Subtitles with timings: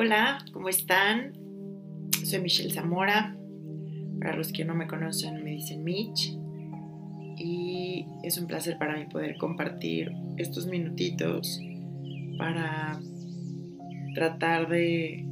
[0.00, 1.32] Hola, ¿cómo están?
[2.24, 3.36] Soy Michelle Zamora.
[4.20, 6.38] Para los que no me conocen, me dicen Mitch.
[7.36, 11.60] Y es un placer para mí poder compartir estos minutitos
[12.38, 13.00] para
[14.14, 15.26] tratar de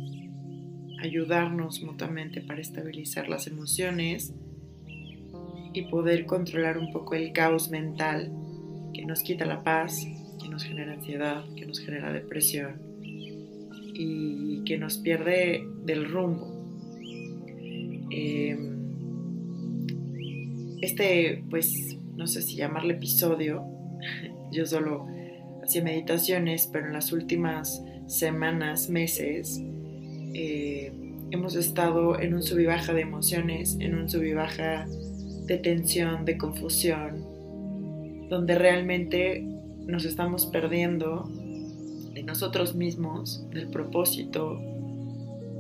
[1.01, 4.35] ayudarnos mutuamente para estabilizar las emociones
[5.75, 8.33] y poder controlar un poco el caos mental
[8.93, 10.05] que nos quita la paz,
[10.43, 12.86] que nos genera ansiedad, que nos genera depresión
[13.99, 16.53] y que nos pierde del rumbo.
[18.11, 18.77] Em,
[20.83, 23.65] este, pues, no sé si llamarle episodio,
[24.53, 25.07] yo solo
[25.63, 29.61] hacía meditaciones, pero en las últimas semanas, meses,
[30.35, 30.93] eh,
[31.31, 34.87] hemos estado en un sub y baja de emociones, en un sub y baja
[35.47, 37.25] de tensión, de confusión,
[38.29, 39.43] donde realmente
[39.87, 41.31] nos estamos perdiendo
[42.17, 44.59] de nosotros mismos, del propósito,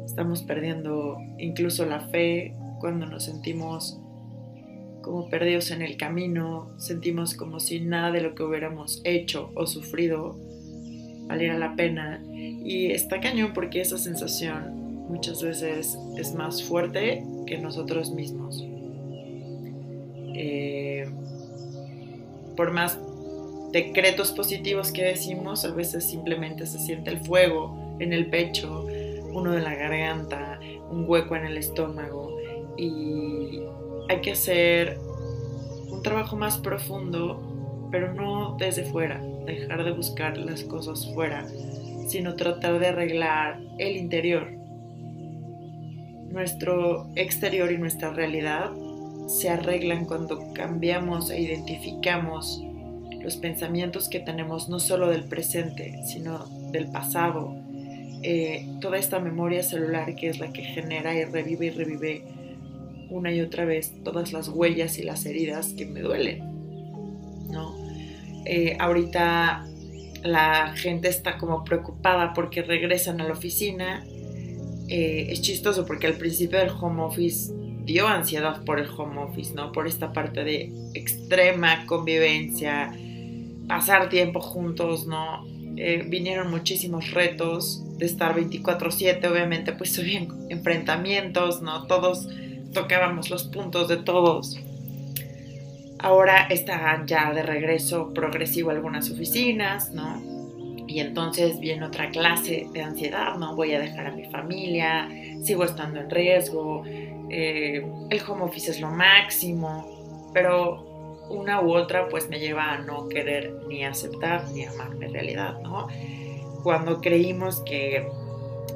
[0.06, 4.01] estamos perdiendo incluso la fe cuando nos sentimos
[5.02, 9.66] como perdidos en el camino, sentimos como si nada de lo que hubiéramos hecho o
[9.66, 10.35] sufrido
[11.29, 12.24] valiera la pena.
[12.24, 18.65] Y está cañón porque esa sensación muchas veces es más fuerte que nosotros mismos.
[20.35, 21.07] Eh,
[22.57, 22.98] por más
[23.77, 28.87] decretos positivos que decimos, a veces simplemente se siente el fuego en el pecho,
[29.32, 30.59] uno en la garganta,
[30.91, 32.38] un hueco en el estómago
[32.79, 33.60] y
[34.09, 34.99] hay que hacer
[35.91, 41.47] un trabajo más profundo, pero no desde fuera, dejar de buscar las cosas fuera,
[42.09, 44.52] sino tratar de arreglar el interior.
[46.30, 48.71] Nuestro exterior y nuestra realidad
[49.27, 52.63] se arreglan cuando cambiamos e identificamos
[53.27, 57.57] los pensamientos que tenemos no solo del presente, sino del pasado,
[58.23, 62.24] eh, toda esta memoria celular que es la que genera y revive y revive
[63.10, 66.38] una y otra vez todas las huellas y las heridas que me duelen.
[67.50, 67.75] ¿no?
[68.44, 69.66] Eh, ahorita
[70.22, 74.06] la gente está como preocupada porque regresan a la oficina.
[74.86, 77.53] Eh, es chistoso porque al principio del home office
[77.84, 79.72] dio ansiedad por el home office, ¿no?
[79.72, 82.92] Por esta parte de extrema convivencia,
[83.69, 85.44] pasar tiempo juntos, ¿no?
[85.77, 91.87] Eh, vinieron muchísimos retos de estar 24/7, obviamente pues había enfrentamientos, ¿no?
[91.87, 92.28] Todos
[92.72, 94.59] tocábamos los puntos de todos.
[95.99, 100.22] Ahora están ya de regreso progresivo algunas oficinas, ¿no?
[100.87, 103.56] Y entonces viene otra clase de ansiedad, ¿no?
[103.56, 105.09] Voy a dejar a mi familia,
[105.43, 106.84] sigo estando en riesgo,
[107.28, 110.95] eh, el home office es lo máximo, pero
[111.28, 115.60] una u otra pues me lleva a no querer ni aceptar ni amar mi realidad,
[115.60, 115.88] ¿no?
[116.62, 118.09] Cuando creímos que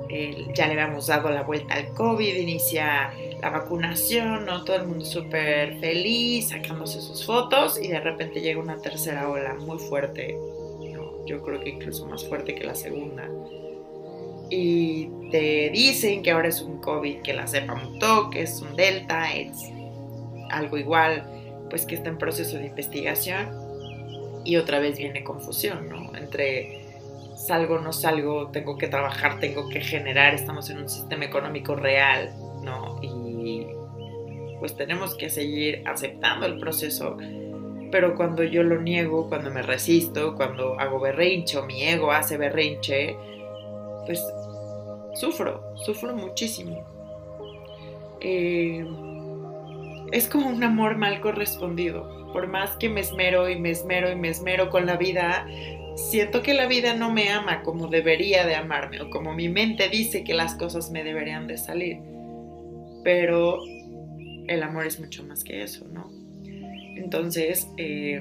[0.09, 4.65] eh, ya le habíamos dado la vuelta al COVID, inicia la vacunación, ¿no?
[4.65, 9.55] Todo el mundo súper feliz, sacándose sus fotos y de repente llega una tercera ola
[9.55, 10.37] muy fuerte,
[11.27, 13.28] yo creo que incluso más fuerte que la segunda.
[14.50, 18.75] Y te dicen que ahora es un COVID, que la cepa mutó, que es un
[18.75, 19.53] delta, es
[20.50, 21.25] algo igual,
[21.70, 23.48] pues que está en proceso de investigación.
[24.44, 26.14] Y otra vez viene confusión, ¿no?
[26.16, 26.84] Entre
[27.36, 32.34] salgo, no salgo, tengo que trabajar, tengo que generar, estamos en un sistema económico real,
[32.62, 33.00] ¿no?
[33.03, 33.66] Y
[34.59, 37.16] pues tenemos que seguir aceptando el proceso.
[37.91, 42.36] Pero cuando yo lo niego, cuando me resisto, cuando hago berrinche o mi ego hace
[42.36, 43.16] berrinche,
[44.06, 44.22] pues
[45.14, 46.84] sufro, sufro muchísimo.
[48.20, 48.84] Eh,
[50.12, 52.31] es como un amor mal correspondido.
[52.32, 55.47] Por más que me esmero y me esmero y me esmero con la vida,
[55.97, 59.88] siento que la vida no me ama como debería de amarme o como mi mente
[59.88, 61.98] dice que las cosas me deberían de salir.
[63.04, 63.60] Pero
[64.47, 66.10] el amor es mucho más que eso, ¿no?
[66.97, 68.21] Entonces, eh,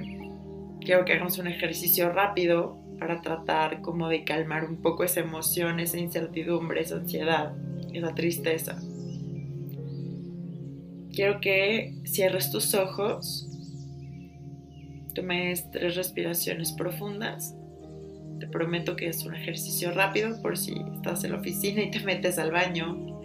[0.82, 5.80] quiero que hagamos un ejercicio rápido para tratar como de calmar un poco esa emoción,
[5.80, 7.54] esa incertidumbre, esa ansiedad,
[7.94, 8.80] esa tristeza.
[11.20, 13.46] Quiero que cierres tus ojos,
[15.14, 17.58] tomes tres respiraciones profundas.
[18.40, 22.00] Te prometo que es un ejercicio rápido por si estás en la oficina y te
[22.00, 23.20] metes al baño,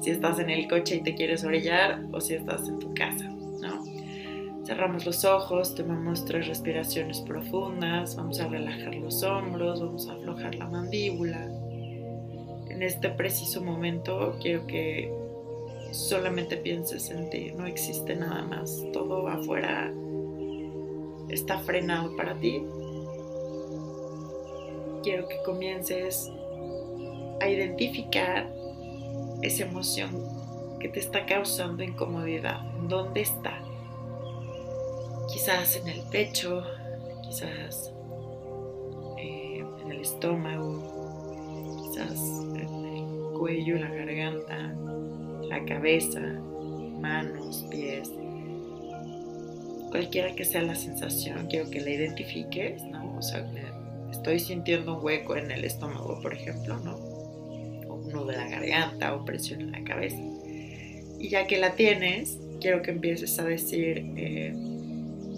[0.00, 3.28] si estás en el coche y te quieres orillar o si estás en tu casa,
[3.28, 3.84] ¿no?
[4.64, 10.54] Cerramos los ojos, tomamos tres respiraciones profundas, vamos a relajar los hombros, vamos a aflojar
[10.54, 11.50] la mandíbula.
[12.68, 15.12] En este preciso momento quiero que
[15.92, 19.92] solamente pienses en ti, no existe nada más, todo afuera
[21.28, 22.62] está frenado para ti.
[25.02, 26.30] Quiero que comiences
[27.40, 28.52] a identificar
[29.42, 30.10] esa emoción
[30.78, 32.60] que te está causando incomodidad.
[32.88, 33.62] ¿Dónde está?
[35.32, 36.62] Quizás en el pecho,
[37.22, 37.92] quizás
[39.16, 40.82] eh, en el estómago,
[41.82, 42.18] quizás
[42.54, 44.74] en el cuello, la garganta,
[45.50, 46.20] la cabeza,
[47.00, 48.10] manos, pies.
[49.90, 53.16] Cualquiera que sea la sensación, quiero que la identifiques, ¿no?
[53.16, 53.44] O sea,
[54.12, 56.94] estoy sintiendo un hueco en el estómago, por ejemplo, ¿no?
[56.94, 60.22] O un nudo de la garganta o presión en la cabeza.
[61.18, 64.54] Y ya que la tienes, quiero que empieces a decir eh,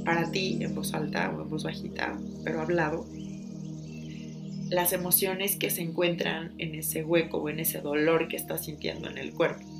[0.04, 3.06] para ti en voz alta o en voz bajita, pero hablado,
[4.68, 9.08] las emociones que se encuentran en ese hueco o en ese dolor que estás sintiendo
[9.08, 9.71] en el cuerpo.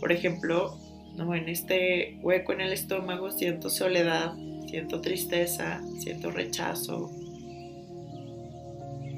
[0.00, 0.78] Por ejemplo,
[1.16, 1.34] ¿no?
[1.34, 4.34] en este hueco en el estómago siento soledad,
[4.68, 7.10] siento tristeza, siento rechazo.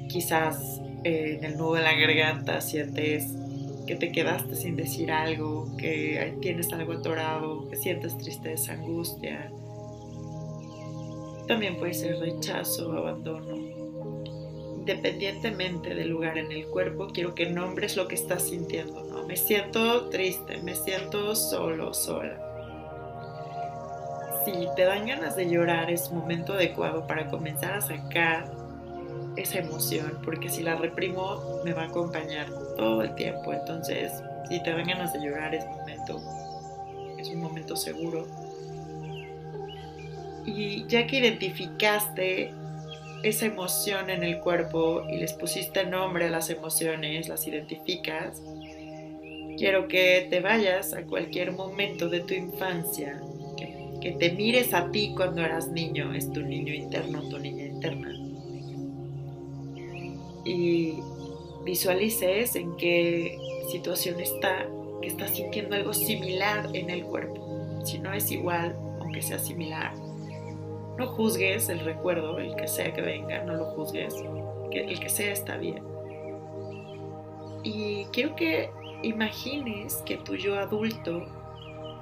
[0.09, 3.33] Quizás eh, en el nudo de la garganta sientes
[3.87, 9.51] que te quedaste sin decir algo, que tienes algo atorado, que sientes tristeza, angustia.
[11.47, 13.70] También puede ser rechazo, abandono.
[14.81, 19.27] Independientemente del lugar en el cuerpo, quiero que nombres lo que estás sintiendo, ¿no?
[19.27, 22.35] Me siento triste, me siento solo, sola.
[24.43, 28.51] Si te dan ganas de llorar, es momento adecuado para comenzar a sacar
[29.35, 33.53] esa emoción, porque si la reprimo me va a acompañar todo el tiempo.
[33.53, 34.11] Entonces,
[34.49, 36.19] si te dan ganas de llorar, es momento,
[37.19, 38.25] es un momento seguro.
[40.43, 42.51] Y ya que identificaste
[43.23, 48.41] esa emoción en el cuerpo y les pusiste nombre a las emociones, las identificas,
[49.57, 53.21] quiero que te vayas a cualquier momento de tu infancia,
[53.57, 58.21] que, te mires a ti cuando eras niño, es tu niño interno, tu niña interna
[60.43, 60.95] y
[61.63, 63.37] visualices en qué
[63.69, 64.67] situación está,
[65.01, 67.81] que está sintiendo algo similar en el cuerpo.
[67.85, 69.93] Si no es igual, aunque sea similar,
[70.97, 74.15] no juzgues el recuerdo, el que sea que venga, no lo juzgues,
[74.71, 75.83] que el que sea está bien.
[77.63, 78.69] Y quiero que
[79.03, 81.25] imagines que tu yo adulto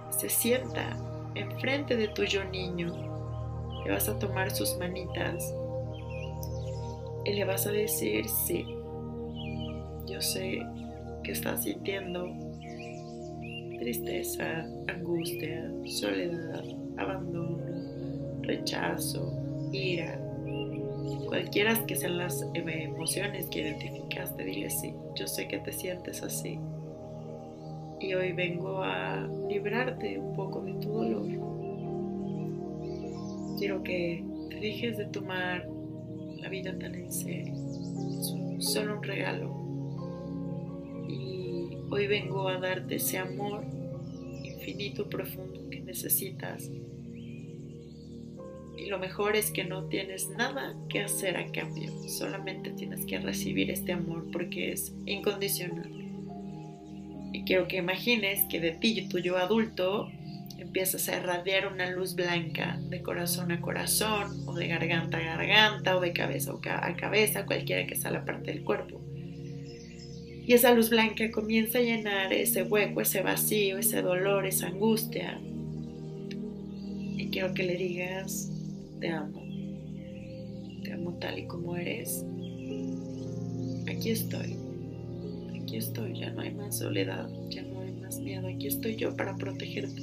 [0.09, 0.97] se sienta
[1.35, 2.93] enfrente de tu yo niño,
[3.85, 5.53] le vas a tomar sus manitas
[7.25, 8.65] y le vas a decir, sí,
[10.07, 10.65] yo sé
[11.23, 12.27] que estás sintiendo
[13.79, 16.63] tristeza, angustia, soledad,
[16.97, 17.78] abandono,
[18.49, 19.31] rechazo,
[19.71, 20.19] ira,
[21.27, 26.59] cualquiera que sean las emociones que identificaste, dile sí, yo sé que te sientes así.
[27.99, 31.27] Y hoy vengo a librarte un poco de tu dolor.
[33.57, 35.67] Quiero que te dejes de tomar
[36.37, 37.53] la vida tan en serio.
[38.57, 39.53] Es solo un regalo.
[41.09, 43.65] Y hoy vengo a darte ese amor
[44.43, 46.71] infinito, profundo que necesitas.
[48.79, 51.91] Y lo mejor es que no tienes nada que hacer a cambio.
[52.07, 55.91] Solamente tienes que recibir este amor porque es incondicional.
[57.33, 60.09] Y quiero que imagines que de ti, tu yo adulto,
[60.57, 65.97] empiezas a irradiar una luz blanca de corazón a corazón, o de garganta a garganta,
[65.97, 69.01] o de cabeza a cabeza, cualquiera que sea la parte del cuerpo.
[70.45, 75.37] Y esa luz blanca comienza a llenar ese hueco, ese vacío, ese dolor, esa angustia.
[77.17, 78.49] Y quiero que le digas,
[78.99, 79.41] te amo.
[80.83, 82.25] Te amo tal y como eres.
[83.89, 84.55] Aquí estoy.
[85.61, 86.19] Aquí estoy.
[86.19, 87.29] Ya no hay más soledad.
[87.49, 88.47] Ya no hay más miedo.
[88.47, 90.01] Aquí estoy yo para protegerte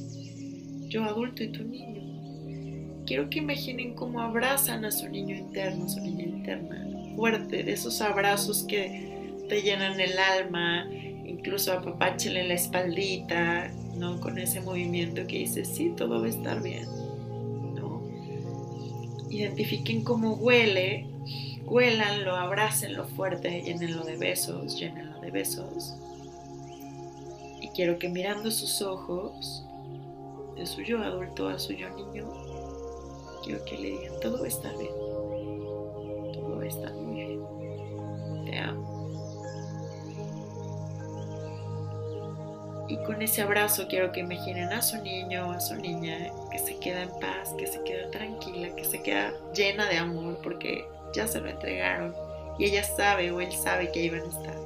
[0.89, 3.03] yo adulto y tu niño.
[3.07, 7.73] Quiero que imaginen cómo abrazan a su niño interno, a su niña interna, fuerte, de
[7.73, 10.89] esos abrazos que te llenan el alma,
[11.25, 14.21] incluso apapáchenle la espaldita, ¿no?
[14.21, 16.87] Con ese movimiento que dice, sí, todo va a estar bien.
[19.37, 21.07] Identifiquen cómo huele,
[21.67, 25.95] huélanlo, abrácenlo fuerte, llénenlo de besos, llénenlo de besos.
[27.61, 29.63] Y quiero que mirando sus ojos,
[30.57, 32.27] de su yo adulto a su yo niño,
[33.45, 34.91] quiero que le digan, todo estar bien,
[42.89, 46.59] Y con ese abrazo quiero que imaginen a su niño o a su niña que
[46.59, 50.85] se queda en paz, que se queda tranquila, que se queda llena de amor porque
[51.13, 52.15] ya se lo entregaron
[52.59, 54.57] y ella sabe o él sabe que iban a estar.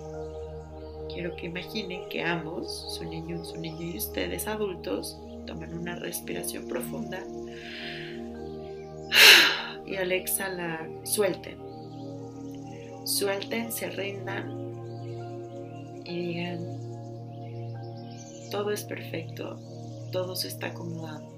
[1.08, 6.68] Quiero que imaginen que ambos, su niño, su niño y ustedes adultos, tomen una respiración
[6.68, 7.24] profunda
[9.86, 11.58] y al exhalar suelten.
[13.06, 14.60] Suelten, se rindan
[18.50, 19.58] Todo es perfecto,
[20.10, 21.30] todo se está acomodando.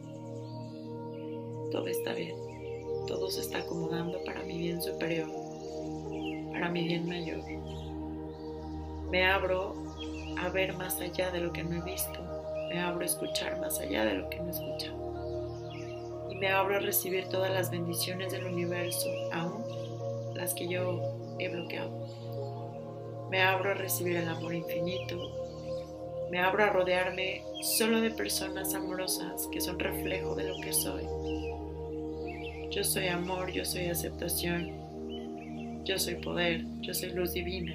[1.71, 2.35] Todo está bien,
[3.07, 5.29] todo se está acomodando para mi bien superior,
[6.53, 7.43] para mi bien mayor.
[9.11, 9.75] Me abro
[10.39, 12.19] a ver más allá de lo que no he visto,
[12.71, 16.31] me abro a escuchar más allá de lo que no he escuchado.
[16.31, 19.65] Y me abro a recibir todas las bendiciones del universo, aún
[20.35, 20.99] las que yo
[21.39, 21.91] he bloqueado.
[23.31, 25.42] Me abro a recibir el amor infinito,
[26.33, 31.03] me abro a rodearme solo de personas amorosas que son reflejo de lo que soy.
[32.71, 37.75] Yo soy amor, yo soy aceptación, yo soy poder, yo soy luz divina.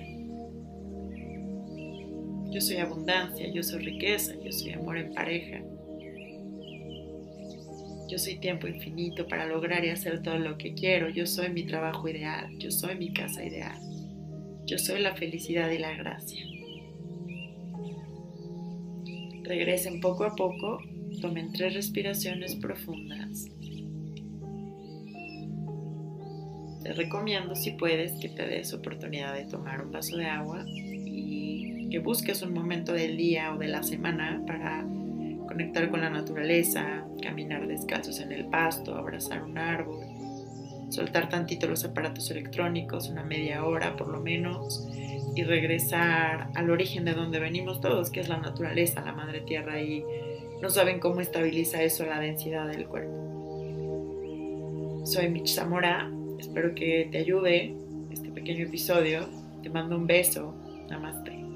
[2.49, 5.61] Yo soy abundancia, yo soy riqueza, yo soy amor en pareja.
[8.09, 11.09] Yo soy tiempo infinito para lograr y hacer todo lo que quiero.
[11.09, 13.77] Yo soy mi trabajo ideal, yo soy mi casa ideal.
[14.65, 16.56] Yo soy la felicidad y la gracia.
[19.47, 20.79] Regresen poco a poco,
[21.21, 23.45] tomen tres respiraciones profundas.
[26.83, 31.89] Te recomiendo si puedes que te des oportunidad de tomar un vaso de agua y
[31.89, 34.85] que busques un momento del día o de la semana para
[35.47, 40.06] conectar con la naturaleza, caminar descalzos en el pasto, abrazar un árbol,
[40.89, 44.87] soltar tantito los aparatos electrónicos, una media hora por lo menos,
[45.35, 49.81] y regresar al origen de donde venimos todos, que es la naturaleza, la madre tierra,
[49.81, 50.03] y
[50.61, 53.27] no saben cómo estabiliza eso la densidad del cuerpo.
[55.05, 57.73] Soy Mitch Zamora, espero que te ayude
[58.11, 59.27] este pequeño episodio.
[59.63, 60.53] Te mando un beso.
[60.89, 61.46] Namaste.